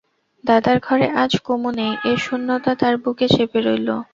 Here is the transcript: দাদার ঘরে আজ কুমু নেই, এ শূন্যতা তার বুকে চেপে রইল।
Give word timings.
দাদার 0.43 0.77
ঘরে 0.79 1.07
আজ 1.23 1.31
কুমু 1.45 1.69
নেই, 1.79 1.93
এ 2.05 2.13
শূন্যতা 2.17 2.71
তার 2.81 2.95
বুকে 3.03 3.27
চেপে 3.33 3.59
রইল। 3.61 3.89